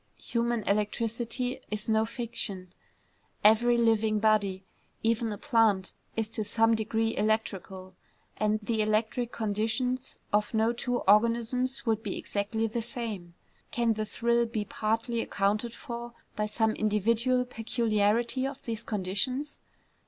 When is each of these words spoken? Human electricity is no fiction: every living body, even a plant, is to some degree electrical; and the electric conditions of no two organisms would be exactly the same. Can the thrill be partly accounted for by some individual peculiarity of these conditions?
Human 0.17 0.63
electricity 0.63 1.59
is 1.69 1.87
no 1.87 2.07
fiction: 2.07 2.73
every 3.43 3.77
living 3.77 4.17
body, 4.17 4.63
even 5.03 5.31
a 5.31 5.37
plant, 5.37 5.93
is 6.15 6.27
to 6.29 6.43
some 6.43 6.73
degree 6.73 7.15
electrical; 7.15 7.93
and 8.37 8.59
the 8.63 8.81
electric 8.81 9.31
conditions 9.31 10.17
of 10.33 10.55
no 10.55 10.73
two 10.73 10.97
organisms 11.01 11.85
would 11.85 12.01
be 12.01 12.17
exactly 12.17 12.65
the 12.65 12.81
same. 12.81 13.35
Can 13.69 13.93
the 13.93 14.05
thrill 14.05 14.47
be 14.47 14.65
partly 14.65 15.21
accounted 15.21 15.75
for 15.75 16.13
by 16.35 16.47
some 16.47 16.71
individual 16.71 17.45
peculiarity 17.45 18.47
of 18.47 18.63
these 18.63 18.81
conditions? 18.81 19.61